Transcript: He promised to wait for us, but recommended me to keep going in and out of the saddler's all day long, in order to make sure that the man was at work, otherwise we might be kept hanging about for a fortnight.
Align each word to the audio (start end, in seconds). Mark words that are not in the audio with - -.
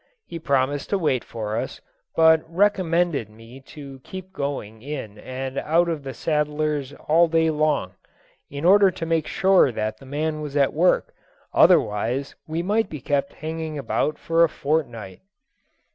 He 0.25 0.39
promised 0.39 0.89
to 0.89 0.97
wait 0.97 1.23
for 1.23 1.57
us, 1.57 1.79
but 2.15 2.41
recommended 2.51 3.29
me 3.29 3.59
to 3.67 3.99
keep 4.03 4.33
going 4.33 4.81
in 4.81 5.19
and 5.19 5.59
out 5.59 5.87
of 5.89 6.01
the 6.01 6.15
saddler's 6.15 6.91
all 7.07 7.27
day 7.27 7.51
long, 7.51 7.93
in 8.49 8.65
order 8.65 8.89
to 8.89 9.05
make 9.05 9.27
sure 9.27 9.71
that 9.71 9.99
the 9.99 10.07
man 10.07 10.41
was 10.41 10.57
at 10.57 10.73
work, 10.73 11.13
otherwise 11.53 12.33
we 12.47 12.63
might 12.63 12.89
be 12.89 12.99
kept 12.99 13.33
hanging 13.45 13.77
about 13.77 14.17
for 14.17 14.43
a 14.43 14.49
fortnight. 14.49 15.21